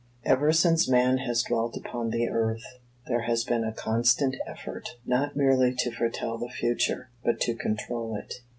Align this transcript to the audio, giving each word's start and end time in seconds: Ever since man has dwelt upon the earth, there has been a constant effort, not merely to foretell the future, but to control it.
Ever 0.25 0.51
since 0.51 0.89
man 0.89 1.19
has 1.19 1.43
dwelt 1.43 1.77
upon 1.77 2.09
the 2.09 2.27
earth, 2.27 2.63
there 3.07 3.21
has 3.27 3.43
been 3.43 3.63
a 3.63 3.71
constant 3.71 4.35
effort, 4.47 4.95
not 5.05 5.35
merely 5.35 5.75
to 5.75 5.91
foretell 5.91 6.39
the 6.39 6.49
future, 6.49 7.11
but 7.23 7.39
to 7.41 7.53
control 7.55 8.15
it. 8.15 8.33